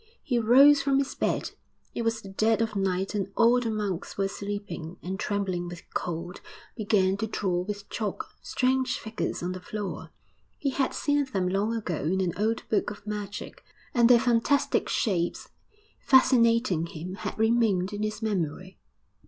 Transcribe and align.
He 0.23 0.39
rose 0.39 0.81
from 0.81 0.97
his 0.97 1.13
bed 1.13 1.51
it 1.93 2.01
was 2.01 2.23
the 2.23 2.29
dead 2.29 2.59
of 2.59 2.75
night 2.75 3.13
and 3.13 3.31
all 3.37 3.59
the 3.59 3.69
monks 3.69 4.17
were 4.17 4.27
sleeping 4.27 4.97
and, 5.03 5.19
trembling 5.19 5.67
with 5.67 5.83
cold, 5.93 6.41
began 6.75 7.17
to 7.17 7.27
draw 7.27 7.59
with 7.59 7.87
chalk 7.87 8.33
strange 8.41 8.97
figures 8.97 9.43
on 9.43 9.51
the 9.51 9.59
floor. 9.61 10.09
He 10.57 10.71
had 10.71 10.95
seen 10.95 11.23
them 11.25 11.47
long 11.47 11.75
ago 11.75 12.03
in 12.03 12.19
an 12.19 12.33
old 12.35 12.67
book 12.67 12.89
of 12.89 13.05
magic, 13.05 13.63
and 13.93 14.09
their 14.09 14.19
fantastic 14.19 14.89
shapes, 14.89 15.49
fascinating 16.03 16.87
him, 16.87 17.13
had 17.17 17.37
remained 17.37 17.93
in 17.93 18.01
his 18.01 18.23
memory. 18.23 18.79